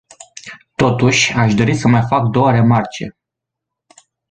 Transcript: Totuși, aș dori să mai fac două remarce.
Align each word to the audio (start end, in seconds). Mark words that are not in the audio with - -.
Totuși, 0.75 1.33
aș 1.33 1.53
dori 1.53 1.73
să 1.75 1.87
mai 1.87 2.03
fac 2.09 2.27
două 2.27 2.51
remarce. 2.51 3.17